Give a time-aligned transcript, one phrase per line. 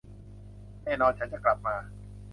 [0.83, 1.75] แน่นอน ฉันจะกลับมา